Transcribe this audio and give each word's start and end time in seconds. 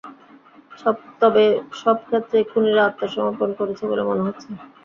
তবে 1.21 1.43
সব 1.81 1.97
ক্ষেত্রেই 2.07 2.45
খুনিরা 2.49 2.81
আত্মসমর্পণ 2.85 3.49
করেছে 3.59 3.83
বলে 3.91 4.03
মনে 4.09 4.25
হচ্ছে। 4.27 4.49